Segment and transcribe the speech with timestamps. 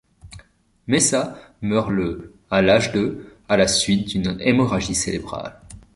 [0.87, 5.61] Mesa meurt le à l'âge de à la suite d'une hémorragie cérébrale.